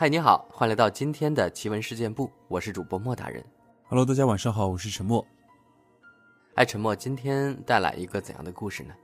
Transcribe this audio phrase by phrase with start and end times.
[0.00, 3.44] 嗨，你好，欢迎来到今天的奇闻事件部，我是主播莫大人。
[3.86, 5.22] Hello，大家晚上好，我是陈默。
[6.54, 8.94] 哎，陈默，今天带来一个怎样的故事呢？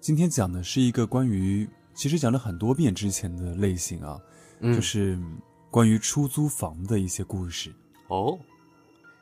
[0.00, 4.18] 今天讲的是一个关于，其实讲了很多遍之前的类型啊，
[4.62, 5.20] 就是
[5.70, 7.70] 关于出租房的一些故事。
[8.08, 8.38] 哦，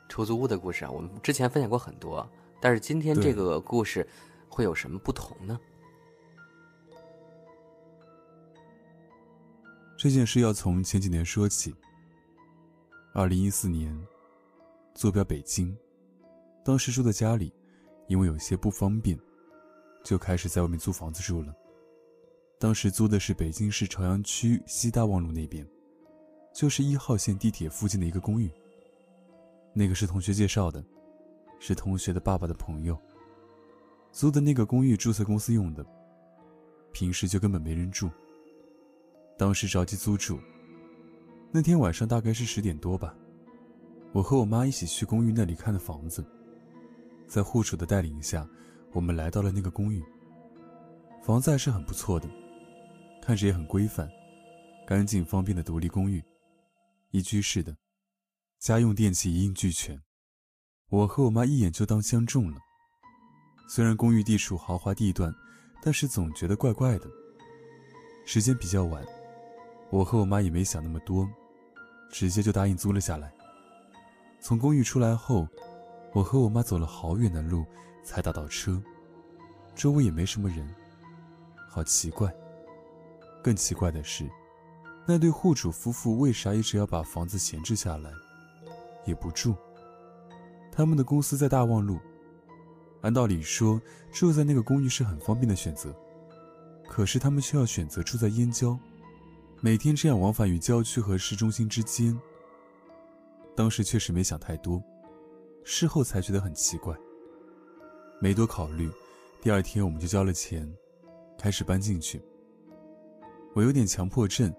[0.07, 2.25] 出租屋的故事啊，我们之前分享过很多，
[2.61, 4.07] 但是今天这个故事
[4.47, 5.59] 会有什么不同呢？
[10.01, 11.71] 这件事要从前几年说起。
[13.13, 13.95] 二零一四年，
[14.95, 15.77] 坐标北京，
[16.65, 17.53] 当时住在家里，
[18.07, 19.15] 因为有些不方便，
[20.03, 21.55] 就开始在外面租房子住了。
[22.57, 25.63] 当时租的是北京市朝阳区西大望路那边，
[26.51, 28.51] 就是一号线地铁附近的一个公寓。
[29.71, 30.83] 那个是同学介绍的，
[31.59, 32.97] 是同学的爸爸的朋友。
[34.11, 35.85] 租的那个公寓注册公司用的，
[36.91, 38.09] 平时就根本没人住。
[39.41, 40.39] 当时着急租住，
[41.51, 43.15] 那天晚上大概是十点多吧，
[44.11, 46.23] 我和我妈一起去公寓那里看的房子。
[47.27, 48.47] 在户主的带领下，
[48.91, 50.03] 我们来到了那个公寓。
[51.23, 52.29] 房子还是很不错的，
[53.19, 54.07] 看着也很规范、
[54.85, 56.23] 干净、方便的独立公寓，
[57.09, 57.75] 一居室的，
[58.59, 59.99] 家用电器一应俱全。
[60.91, 62.59] 我和我妈一眼就当相中了。
[63.67, 65.33] 虽然公寓地处豪华地段，
[65.81, 67.09] 但是总觉得怪怪的。
[68.23, 69.03] 时间比较晚。
[69.91, 71.29] 我和我妈也没想那么多，
[72.09, 73.31] 直接就答应租了下来。
[74.39, 75.45] 从公寓出来后，
[76.13, 77.65] 我和我妈走了好远的路
[78.01, 78.81] 才打到车，
[79.75, 80.67] 周围也没什么人，
[81.67, 82.33] 好奇怪。
[83.43, 84.29] 更奇怪的是，
[85.05, 88.09] 那对户主夫妇为啥一直要把房子闲置下来，
[89.05, 89.53] 也不住？
[90.71, 91.99] 他们的公司在大望路，
[93.01, 95.93] 按道理说住在那个公寓是很方便的选择，
[96.87, 98.79] 可是他们却要选择住在燕郊。
[99.63, 102.19] 每天这样往返于郊区和市中心之间，
[103.55, 104.81] 当时确实没想太多，
[105.63, 106.97] 事后才觉得很奇怪。
[108.19, 108.89] 没多考虑，
[109.39, 110.67] 第二天我们就交了钱，
[111.37, 112.19] 开始搬进去。
[113.53, 114.51] 我有点强迫症，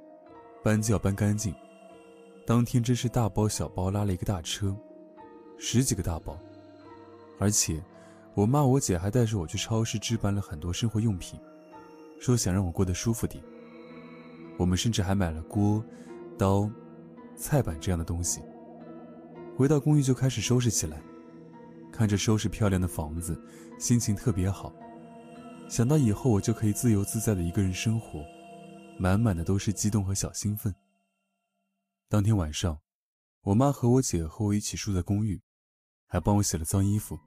[0.63, 1.53] 搬就要搬干净。
[2.47, 4.77] 当天真是大包小包拉了一个大车，
[5.59, 6.39] 十几个大包，
[7.41, 7.83] 而且
[8.35, 11.41] 我妈我姐还带着我去超市置办了很多生活用品，
[12.21, 13.43] 说想让我过得舒服点。
[14.59, 15.85] 我们甚至还买了锅、
[16.39, 16.71] 刀、
[17.37, 18.41] 菜板这样的东西。
[19.57, 21.03] 回到公寓就开始收拾起来，
[21.93, 23.39] 看着收拾漂亮的房子，
[23.79, 24.73] 心情特别好。
[25.69, 28.25] 想到以后我就可以自由自在的一个人生活，
[28.99, 30.75] 满满的都是激动和小兴奋。
[32.09, 32.79] 当天晚上，
[33.43, 35.41] 我妈和我姐和我一起住在公寓，
[36.07, 37.19] 还帮我洗了脏衣服。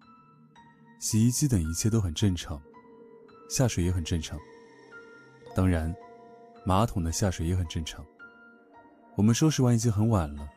[0.99, 2.61] 洗衣机等一切都很正常，
[3.49, 4.39] 下水也很正常。
[5.55, 5.93] 当然。
[6.65, 8.03] 马桶的下水也很正常。
[9.15, 10.49] 我们收拾完已经很晚了，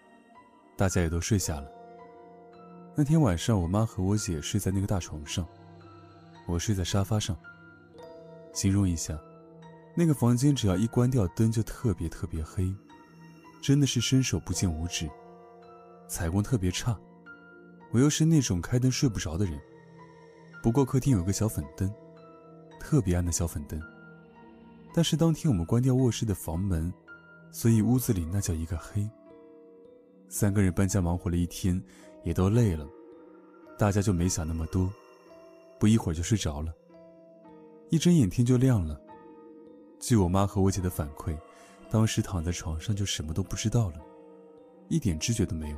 [0.74, 1.70] 大家也都睡下了。
[2.96, 5.46] 那天晚上，我妈和我姐睡在那个大床上，
[6.46, 7.36] 我睡在沙发上。
[8.54, 9.16] 形容一下，
[9.94, 12.74] 那个房间只要一关掉灯就特别特别黑，
[13.60, 15.08] 真的是伸手不见五指，
[16.08, 16.98] 采光特别差。
[17.92, 19.60] 我又是那种开灯睡不着的人。
[20.62, 21.92] 不过客厅有个小粉灯，
[22.80, 23.80] 特别暗的小粉灯。
[24.98, 26.92] 但是当天我们关掉卧室的房门，
[27.52, 29.08] 所以屋子里那叫一个黑。
[30.28, 31.80] 三个人搬家忙活了一天，
[32.24, 32.84] 也都累了，
[33.78, 34.92] 大家就没想那么多，
[35.78, 36.74] 不一会儿就睡着了。
[37.90, 39.00] 一睁眼天就亮了。
[40.00, 41.38] 据我妈和我姐的反馈，
[41.88, 44.04] 当时躺在床上就什么都不知道了，
[44.88, 45.76] 一点知觉都没有。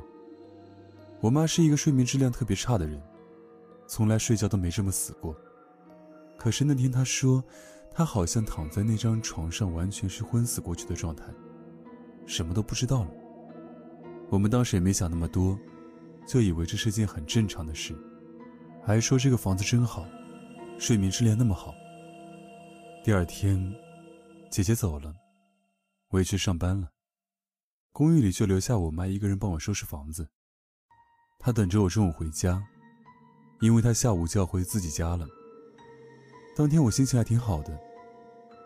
[1.19, 2.99] 我妈是一个睡眠质量特别差的人，
[3.85, 5.35] 从来睡觉都没这么死过。
[6.39, 7.43] 可是那天她说。
[7.93, 11.25] 他好像躺在那张床上，完全是昏死过去的状态，
[12.25, 13.11] 什么都不知道了。
[14.29, 15.59] 我们当时也没想那么多，
[16.25, 17.93] 就以为这是件很正常的事，
[18.81, 20.05] 还说这个房子真好，
[20.79, 21.73] 睡眠质量那么好。
[23.03, 23.73] 第二天，
[24.49, 25.13] 姐姐走了，
[26.11, 26.89] 我也去上班了，
[27.91, 30.29] 公寓里就留下我妈一个人帮我收拾房子。
[31.39, 32.63] 她等着我中午回家，
[33.59, 35.27] 因为她下午就要回自己家了。
[36.55, 37.79] 当天我心情还挺好的，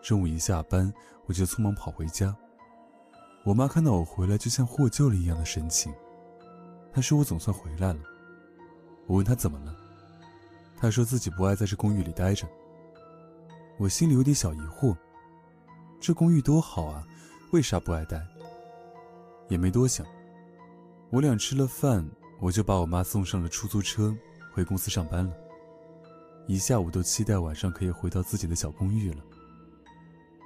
[0.02, 0.92] 中午一下班
[1.26, 2.36] 我就匆忙跑回家。
[3.44, 5.94] 我妈看到我回来，就像获救了一样的神情。
[6.92, 8.00] 她说我总算回来了。
[9.06, 9.74] 我问她怎么了，
[10.76, 12.46] 她说自己不爱在这公寓里待着。
[13.78, 14.96] 我心里有点小疑惑，
[16.00, 17.06] 这公寓多好啊，
[17.52, 18.20] 为啥不爱待？
[19.48, 20.04] 也没多想，
[21.10, 22.04] 我俩吃了饭，
[22.40, 24.12] 我就把我妈送上了出租车，
[24.52, 25.32] 回公司上班了。
[26.46, 29.22] 一下午都期待晚上可以回到自己的小公寓了。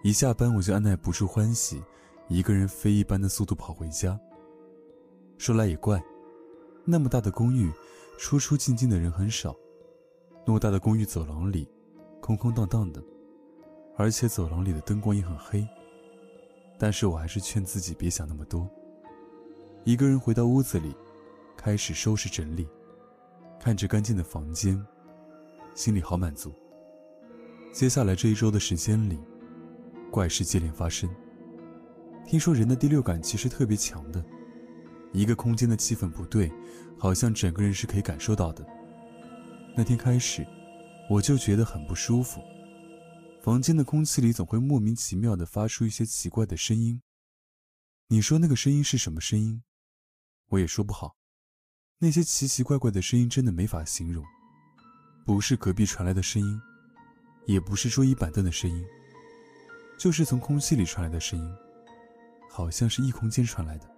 [0.02, 1.82] 一下班我就按耐不住欢喜，
[2.28, 4.18] 一个人飞一般的速度跑回家。
[5.36, 6.02] 说来也怪，
[6.84, 7.70] 那么大的公寓，
[8.18, 9.54] 出出进进的人很少，
[10.46, 11.68] 偌大的公寓走廊里，
[12.20, 13.02] 空空荡荡的，
[13.96, 15.66] 而且走廊里的灯光也很黑。
[16.78, 18.66] 但是我还是劝自己别想那么多。
[19.84, 20.94] 一个人回到屋子里，
[21.58, 22.66] 开始收拾整理，
[23.58, 24.82] 看着干净的房间，
[25.74, 26.52] 心里好满足。
[27.72, 29.18] 接下来这一周的时间里，
[30.10, 31.08] 怪事接连发生。
[32.26, 34.24] 听说人的第六感其实特别强的，
[35.12, 36.52] 一个空间的气氛不对，
[36.98, 38.66] 好像整个人是可以感受到的。
[39.76, 40.46] 那天开始，
[41.08, 42.40] 我就觉得很不舒服，
[43.42, 47.02] 房间的空气里总会莫名其妙的发出一些奇怪的声音。
[48.08, 49.62] 你说那个声音是什么声音？
[50.48, 51.16] 我也说不好。
[51.98, 54.24] 那些奇奇怪怪的声音真的没法形容，
[55.24, 56.60] 不是隔壁传来的声音。
[57.46, 58.84] 也不是桌椅板凳的声音，
[59.98, 61.56] 就是从空气里传来的声音，
[62.48, 63.90] 好像是异空间传来的。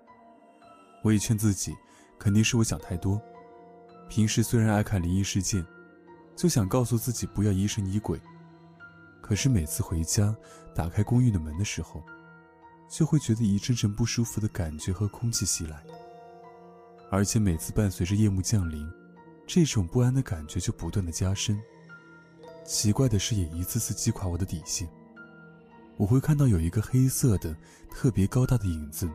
[1.02, 1.74] 我也劝自己，
[2.18, 3.20] 肯定是我想太多。
[4.08, 5.66] 平时虽然爱看灵异事件，
[6.34, 8.18] 就想告诉自己不要疑神疑鬼，
[9.20, 10.34] 可是每次回家
[10.74, 12.02] 打开公寓的门的时候，
[12.88, 15.84] 就会觉得一阵阵不舒服的感觉和空气袭来，
[17.10, 18.90] 而且每次伴随着夜幕降临，
[19.54, 21.62] 这种不安的感觉就不断的加深。
[22.64, 24.88] 奇怪的是，也一次次击垮我的底线。
[25.98, 27.54] 我会看到有一个黑色的、
[27.90, 29.06] 特别高大的影子，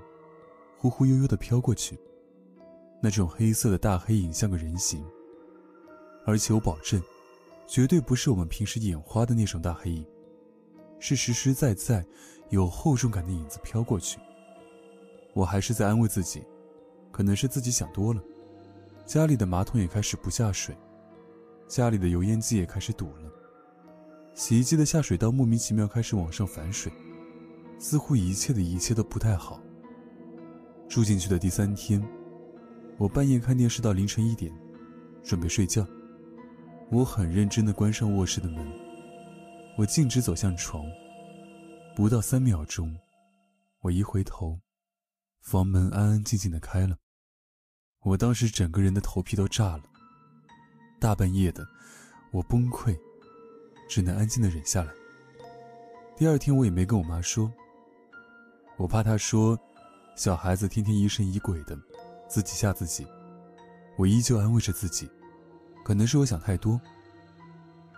[0.77, 1.97] 忽忽悠悠的飘过去。
[3.01, 5.03] 那种黑色的大黑影像个人形，
[6.23, 7.01] 而且我保证，
[7.67, 10.05] 绝对不是我们平时眼花的那种大黑影，
[10.99, 12.05] 是实实在在、
[12.51, 14.19] 有厚重感的影子飘过去。
[15.33, 16.43] 我还是在安慰自己，
[17.11, 18.21] 可能是自己想多了。
[19.07, 20.77] 家里的马桶也开始不下水，
[21.65, 23.31] 家里的油烟机也开始堵了。
[24.33, 26.91] 洗衣机的下水道莫名其妙开始往上反水，
[27.79, 29.63] 似乎一切的一切都不太好。
[30.89, 32.05] 住进去的第三天，
[32.97, 34.53] 我半夜看电视到凌晨一点，
[35.23, 35.87] 准备睡觉。
[36.91, 38.67] 我很认真地关上卧室的门，
[39.77, 40.83] 我径直走向床。
[41.95, 42.93] 不到三秒钟，
[43.79, 44.59] 我一回头，
[45.39, 46.97] 房门安安静静地开了。
[48.07, 49.83] 我当时整个人的头皮都炸了。
[50.97, 51.67] 大半夜的，
[52.31, 52.97] 我崩溃。
[53.89, 54.91] 只能安静的忍下来。
[56.17, 57.49] 第二天我也没跟我妈说，
[58.75, 59.57] 我怕她说，
[60.15, 61.77] 小孩子天天疑神疑鬼的，
[62.27, 63.07] 自己吓自己。
[63.97, 65.09] 我依旧安慰着自己，
[65.85, 66.79] 可能是我想太多。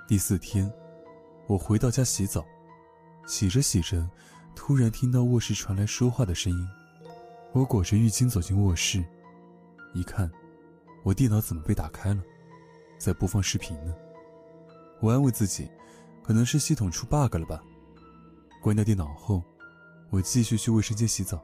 [0.07, 0.71] 第四天，
[1.47, 2.45] 我回到家洗澡，
[3.25, 4.07] 洗着洗着，
[4.55, 6.67] 突然听到卧室传来说话的声音。
[7.51, 9.03] 我裹着浴巾走进卧室，
[9.93, 10.31] 一看，
[11.03, 12.23] 我电脑怎么被打开了，
[12.97, 13.95] 在播放视频呢？
[14.99, 15.69] 我安慰自己。
[16.21, 17.59] 可能是系统出 bug 了吧。
[18.61, 19.41] 关掉电脑后，
[20.11, 21.43] 我继续去卫生间洗澡。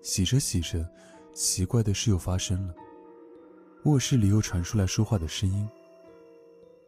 [0.00, 0.88] 洗着洗着，
[1.34, 2.74] 奇怪的事又发生了。
[3.84, 5.68] 卧室里又传出来说话的声音。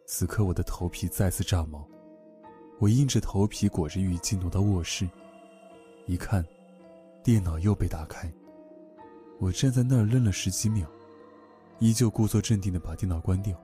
[0.07, 1.87] 此刻我的头皮再次炸毛，
[2.79, 5.07] 我硬着头皮裹着浴巾挪到卧室，
[6.07, 6.43] 一看，
[7.23, 8.33] 电脑又被打开。
[9.43, 10.89] 我站在那儿愣了十几秒，
[11.81, 13.61] 依旧故作镇定的把电脑关掉。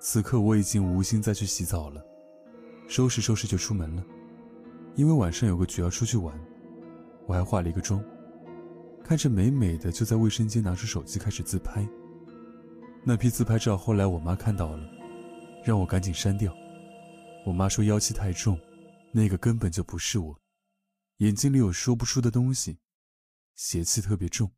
[0.00, 2.02] 此刻我已经无心再去洗澡了。
[2.88, 4.02] 收拾收拾就出门了，
[4.96, 6.34] 因为晚上有个局要出去玩，
[7.26, 8.02] 我还化了一个妆，
[9.04, 11.86] 看着美美的，就在卫生间拿出手机开始自拍。
[13.04, 14.88] 那批自拍照后来我妈看到了，
[15.62, 16.50] 让我赶紧删掉。
[17.44, 18.58] 我妈说妖气太重，
[19.12, 20.40] 那个根本就不是我，
[21.18, 22.78] 眼睛里有说不出的东西，
[23.54, 24.50] 邪气特别重，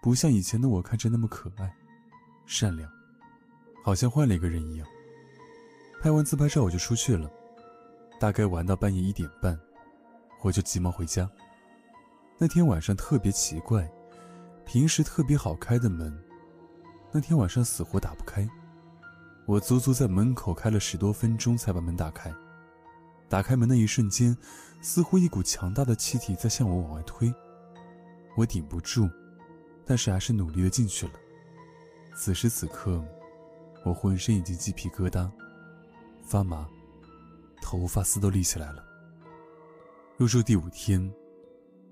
[0.00, 1.74] 不像以前的我看着那么可爱、
[2.46, 2.90] 善良，
[3.82, 4.86] 好像换了一个人一样。
[6.00, 7.30] 拍完自拍照我就出去了。
[8.18, 9.58] 大概玩到半夜一点半，
[10.42, 11.28] 我就急忙回家。
[12.38, 13.90] 那天晚上特别奇怪，
[14.64, 16.16] 平时特别好开的门，
[17.12, 18.48] 那天晚上死活打不开。
[19.44, 22.32] 我足足在门口开了十多分钟才把门打开。
[23.28, 24.36] 打开门的一瞬间，
[24.80, 27.34] 似乎一股强大的气体在向我往外推，
[28.36, 29.08] 我顶不住，
[29.86, 31.12] 但是还是努力的进去了。
[32.14, 33.02] 此时此刻，
[33.84, 35.30] 我浑身已经鸡皮疙瘩，
[36.22, 36.68] 发麻。
[37.62, 38.84] 头发丝都立起来了。
[40.16, 41.12] 入住第五天，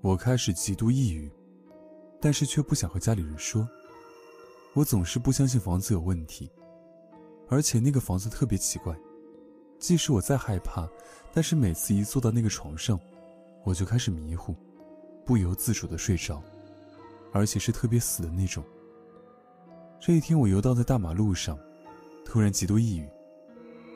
[0.01, 1.29] 我开始极度抑郁，
[2.21, 3.67] 但是却不想和家里人说。
[4.73, 6.51] 我总是不相信房子有问题，
[7.49, 8.95] 而且那个房子特别奇怪。
[9.79, 10.87] 即使我再害怕，
[11.33, 12.99] 但是每次一坐到那个床上，
[13.63, 14.55] 我就开始迷糊，
[15.25, 16.41] 不由自主的睡着，
[17.35, 18.63] 而且是特别死的那种。
[19.99, 21.59] 这一天，我游荡在大马路上，
[22.23, 23.09] 突然极度抑郁，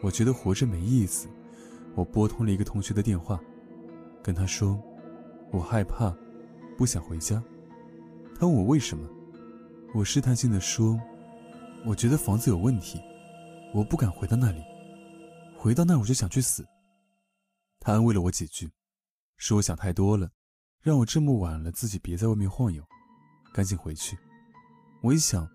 [0.04, 1.30] 我觉得活着没意思。
[1.96, 3.40] 我拨通了一个同学的电话，
[4.22, 4.78] 跟他说
[5.54, 6.14] ：“我害怕，
[6.78, 7.42] 不想回家。
[8.38, 9.08] 他问我为什么，
[9.96, 11.00] 我试探性的说
[11.88, 13.00] ：“我觉得房子有问题，
[13.74, 14.62] 我不敢回到那里，
[15.58, 16.68] 回到那我就想去死。”
[17.80, 18.70] 他安慰了我几句，
[19.38, 20.30] 说我想太多了，
[20.82, 22.84] 让我这么晚了自己别在外面晃悠，
[23.54, 24.18] 赶紧回去。
[25.02, 25.48] 我一想，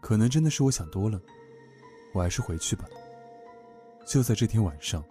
[0.00, 1.20] 可能真的是我想多了，
[2.12, 2.84] 我还是回去吧。
[4.06, 5.04] 就在这天晚上，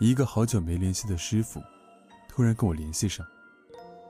[0.00, 1.60] 一个好久没联系的师傅，
[2.28, 3.26] 突然跟我联系上，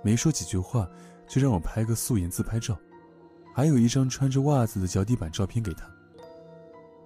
[0.02, 0.88] 没说几句话，
[1.26, 2.78] 就让我拍个素颜自拍照，
[3.54, 5.88] 还有一张穿着袜子的脚底板照片给他。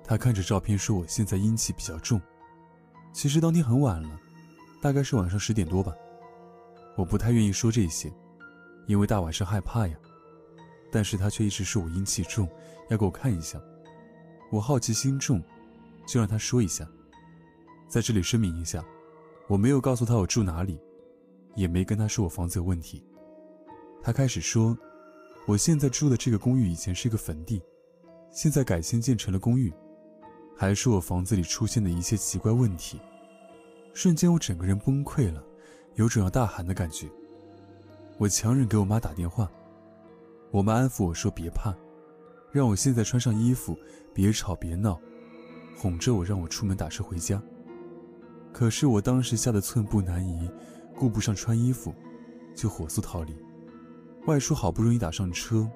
[0.04, 2.20] 他看着照片说我现在阴气比较重，
[3.12, 4.20] 其实当天很晚了。
[4.80, 5.94] 大概是晚上十点多吧，
[6.96, 8.12] 我不太愿意说这些，
[8.88, 9.96] 因为大晚上害怕呀。
[10.92, 12.46] 但是他却一直说我阴气重，
[12.90, 13.58] 要给我看一下。
[14.50, 15.42] 我好奇心重，
[16.06, 16.86] 就让他说一下。
[17.88, 18.84] 在这里声明一下，
[19.48, 20.78] 我没有告诉他我住哪里，
[21.54, 23.02] 也没跟他说我房子有问题。
[24.02, 24.76] 他开始说，
[25.46, 27.62] 我现在住的这个公寓以前是一个坟地，
[28.30, 29.72] 现在改新建成了公寓，
[30.54, 33.00] 还说我房子里出现的一切奇怪问题。
[33.94, 35.42] 瞬间，我整个人崩溃了，
[35.94, 37.08] 有种要大喊的感觉。
[38.18, 39.50] 我强忍给我妈打电话，
[40.52, 41.74] 我妈安抚我说：“别怕，
[42.52, 43.76] 让我现在穿上衣服，
[44.14, 45.00] 别吵别闹，
[45.74, 47.42] 哄着我让我出门打车回家。”
[48.52, 50.50] 可是我当时吓得寸步难移，
[50.94, 51.94] 顾不上穿衣服，
[52.54, 53.34] 就火速逃离。
[54.26, 55.66] 外出好不容易打上车，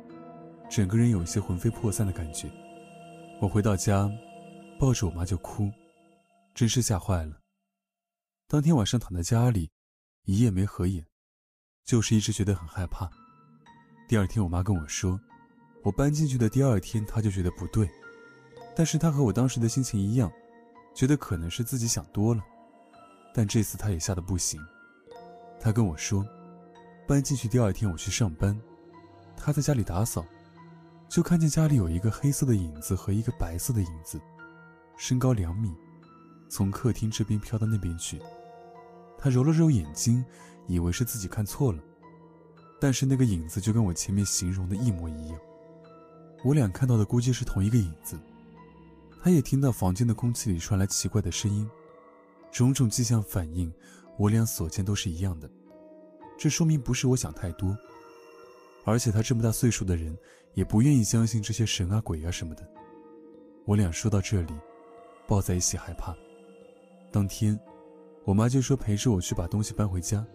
[0.71, 2.51] 整个人有一些魂飞魄散的感觉。
[3.41, 4.11] 我回到家，
[4.79, 5.71] 抱着我妈就哭，
[6.55, 7.41] 真是吓坏了。
[8.47, 9.71] 当天晚上躺在家里，
[10.25, 11.07] 一夜没合眼，
[11.83, 13.11] 就是一直觉得很害怕。
[14.09, 15.21] 第二天，我妈跟我说，
[15.83, 17.91] 我搬进去的第二天，她就觉得不对，
[18.75, 20.31] 但是她和我当时的心情一样，
[20.95, 22.41] 觉得可能是自己想多了。
[23.35, 24.65] 但这次她也吓得不行。
[25.59, 26.25] 她跟我说，
[27.05, 28.57] 搬进去第二天我去上班，
[29.37, 30.25] 她在家里打扫，
[31.09, 34.21] 就看见家里有一个黑色的影子和一个白色的影子，
[34.97, 35.75] 身高两米，
[36.49, 38.23] 从客厅这边飘到那边去。
[39.19, 40.25] 他揉了揉眼睛，
[40.69, 41.83] 以为是自己看错了，
[42.81, 45.39] 但是那个影子就跟我前面形容的一模一样。
[46.45, 48.19] 我俩看到的估计是同一个影子。
[49.23, 51.69] 他也听到房间的空气里传来奇怪的声音，
[52.53, 53.73] 种种迹象反映
[54.19, 55.51] 我俩所见都是一样的。
[56.39, 57.77] 这说明不是我想太多，
[58.85, 60.17] 而且他这么大岁数的人
[60.55, 62.67] 也不愿意相信这些神啊鬼啊什么的。
[63.65, 64.55] 我俩说到这里，
[65.27, 66.15] 抱在一起害怕。
[67.11, 67.59] 当天。
[68.25, 70.27] 我妈就说陪着我去把东西搬回家，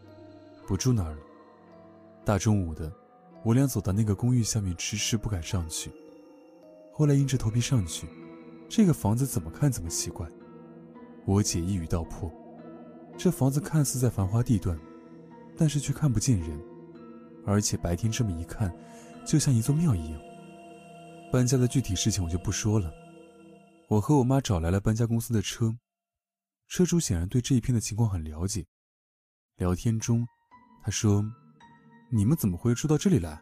[0.65, 1.17] 不住那儿了。
[2.23, 2.91] 大中午的，
[3.43, 5.91] 我俩走到那个公寓下面，迟迟不敢上去。
[6.93, 8.07] 后来硬着头皮上去，
[8.69, 10.27] 这个房子怎么看怎么奇怪。
[11.25, 12.31] 我姐一语道破：
[13.17, 14.79] 这房子看似在繁华地段，
[15.57, 16.59] 但是却看不见人，
[17.45, 18.71] 而且白天这么一看，
[19.25, 20.21] 就像一座庙一样。
[21.31, 22.93] 搬家的具体事情我就不说了。
[23.87, 25.75] 我和我妈找来了搬家公司的车。
[26.67, 28.65] 车主显然对这一片的情况很了解。
[29.57, 30.25] 聊天中，
[30.83, 31.23] 他说
[32.13, 33.41] ：“你们怎么会住到这里来？”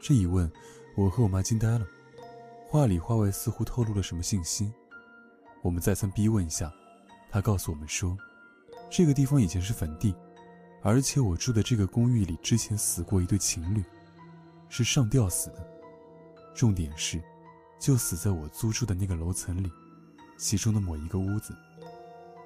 [0.00, 0.50] 这一问，
[0.96, 1.86] 我和我妈惊呆了，
[2.66, 4.72] 话里话外似乎透露了什么信息。
[5.62, 6.72] 我们再三逼问下，
[7.30, 8.18] 他告诉我们说
[8.90, 10.12] ：“这个地方以前是坟地，
[10.82, 13.82] 而且我住的这个公寓里之前死过一对情侣，
[14.68, 15.64] 是上吊死的。
[16.54, 17.22] 重点是，
[17.78, 19.70] 就死在我租住的那个楼层里，
[20.36, 21.54] 其中的某一个屋子。”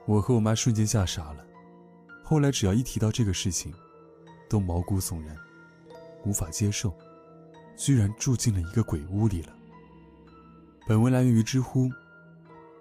[0.04, 1.46] 我和我妈瞬间吓傻了，
[2.24, 3.72] 后来只要一提到这个事情，
[4.52, 5.34] 都毛骨悚然，
[6.26, 6.92] 无法接受，
[7.74, 9.56] 居然住进了一个鬼屋里了。
[10.86, 11.88] 本文来源于知乎，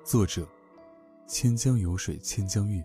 [0.04, 0.46] 作者：
[1.26, 2.84] 千江有水千江月。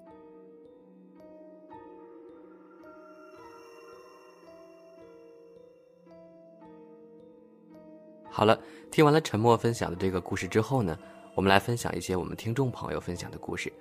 [8.30, 8.56] 好了，
[8.92, 10.96] 听完了沉默分享的这个故事之后呢，
[11.34, 13.72] 我们来分享一些我们听众朋友分享的故事。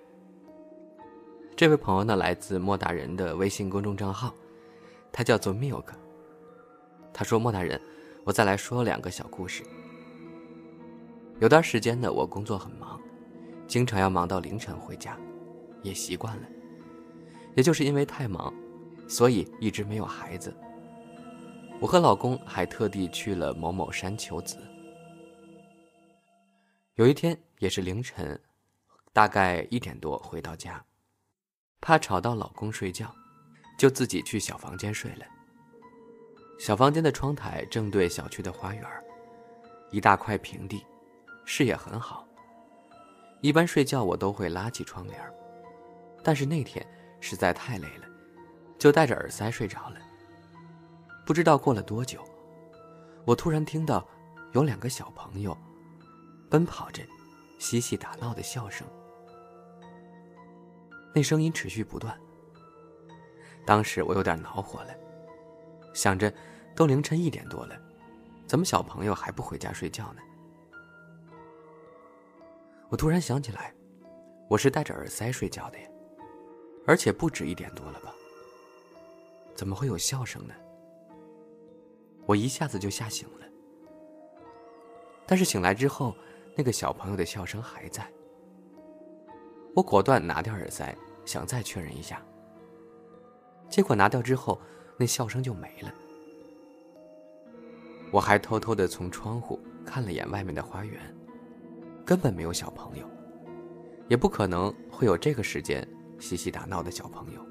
[1.55, 4.33] 这位朋友呢，来自莫大人的微信公众账号，
[5.15, 5.85] 他叫做 Milk。
[7.13, 7.79] 他说：“莫大人，
[8.25, 9.63] 我再来说两个小故事。
[11.39, 13.01] 有段时间呢，我工作很忙，
[13.65, 15.17] 经常要忙到凌晨回家，
[15.81, 16.43] 也习惯了。
[17.55, 18.53] 也就是因为太忙，
[19.07, 20.53] 所以一直没有孩子。
[21.79, 24.57] 我和老公还特地去了某某山求子。
[26.95, 28.37] 有一天也是凌晨，
[29.13, 30.83] 大概一点多回到家。”
[31.79, 33.15] 怕吵到老公睡觉，
[33.77, 35.25] 就自己去小房间睡了。
[36.57, 38.83] 小房间的窗台正对小区的花园，
[39.91, 40.85] 一大块平地，
[41.45, 42.25] 视野很好。
[43.41, 45.19] 一般睡觉我都会拉起窗帘，
[46.23, 46.85] 但是那天
[47.19, 48.07] 实在太累了，
[48.79, 49.97] 就戴着耳塞睡着了。
[51.25, 52.23] 不知道过了多久，
[53.25, 54.07] 我突然听到
[54.53, 55.55] 有两个小朋友
[56.49, 57.03] 奔跑着、
[57.59, 58.87] 嬉戏打闹的笑声，
[61.13, 62.17] 那声音持续不断。
[63.65, 64.93] 当时我有点恼火了，
[65.93, 66.31] 想着
[66.75, 67.75] 都凌晨一点多了，
[68.45, 70.21] 怎么小朋友还不回家睡觉呢？
[72.89, 73.73] 我突然想起来，
[74.47, 75.89] 我是戴着耳塞睡觉的呀，
[76.85, 78.13] 而且不止一点多了吧？
[79.55, 80.53] 怎么会有笑声呢？
[82.27, 83.45] 我一下子就吓醒了。
[85.25, 86.15] 但是醒来之后，
[86.55, 88.07] 那个小朋友的笑声还在。
[89.75, 90.95] 我果断拿掉耳塞，
[91.25, 92.23] 想再确认一下。
[93.69, 94.59] 结果拿掉之后，
[94.97, 95.93] 那笑声就没了。
[98.11, 101.01] 我还偷偷的从窗户看了眼外面的花园，
[102.05, 103.09] 根本没有小朋友，
[104.07, 105.85] 也不可能会有这个时间
[106.19, 107.45] 嬉戏打闹的小朋友。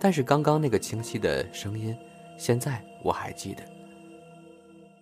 [0.00, 1.94] 但是刚刚那个清晰的声音，
[2.38, 3.62] 现在我还记得。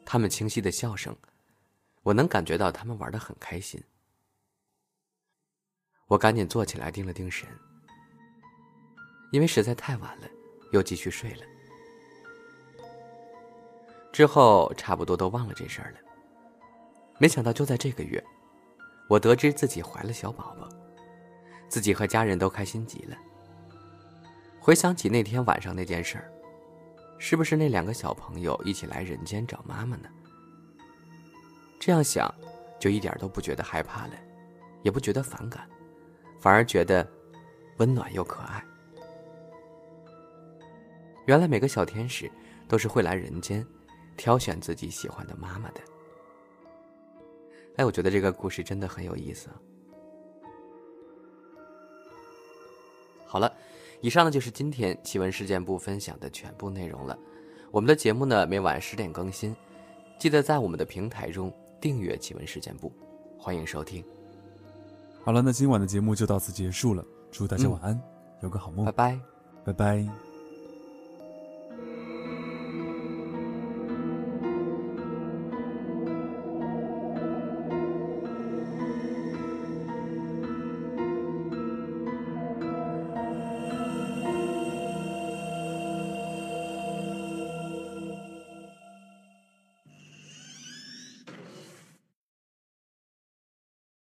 [0.05, 1.17] 他们清晰的笑声，
[2.03, 3.81] 我能感觉到他们玩的很开心。
[6.09, 7.49] 我赶紧坐起来，定了定神。
[9.31, 10.29] 因为实在太晚了，
[10.73, 11.43] 又继续睡了。
[14.13, 15.99] 之后差不多都忘了这事儿了。
[17.19, 18.23] 没想到就在这个月，
[19.09, 20.69] 我得知自己怀了小宝宝，
[21.69, 23.17] 自己和家人都开心极了。
[24.59, 26.31] 回想起那天晚上那件事儿，
[27.19, 30.09] 是不是那两个小朋友一起来人间找妈妈呢？
[31.79, 32.35] 这样想，
[32.79, 34.13] 就一点都不觉得害怕了，
[34.83, 35.67] 也不觉得反感，
[36.41, 37.09] 反而觉得
[37.79, 38.63] 温暖又可爱。
[41.31, 42.29] 原来每个小天使
[42.67, 43.65] 都是会来人间，
[44.17, 45.81] 挑选自己喜欢的妈妈的。
[47.77, 49.49] 哎，我觉得这个故事真的很有意思。
[53.25, 53.55] 好了，
[54.01, 57.17] 以上呢就是今天奇闻事件部分享的全部内容了。
[57.71, 59.55] 我们的节目呢每晚十点更新，
[60.19, 62.93] 记得在我们的平台中订阅奇闻事件部，
[63.39, 64.05] 欢迎收听。
[65.23, 68.03] 好了，那今晚的节目就到此结束了，祝大家晚安，
[68.43, 69.21] 有个好梦，拜拜，
[69.67, 70.30] 拜拜。